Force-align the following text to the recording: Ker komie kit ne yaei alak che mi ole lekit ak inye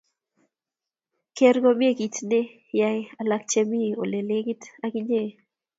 Ker 1.37 1.55
komie 1.63 1.91
kit 1.99 2.15
ne 2.29 2.39
yaei 2.79 3.01
alak 3.21 3.43
che 3.51 3.61
mi 3.69 3.81
ole 4.01 4.19
lekit 4.29 4.61
ak 4.85 4.93
inye 4.99 5.21